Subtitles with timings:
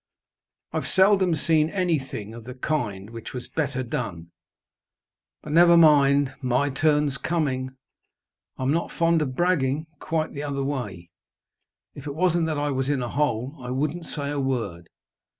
[0.73, 4.31] I've seldom seen any thing of the kind which was better done.
[5.43, 7.75] But never mind my turn's coming!
[8.57, 11.11] I'm not fond of bragging quite the other way.
[11.93, 14.89] If it wasn't that I was in a hole, I wouldn't say a word.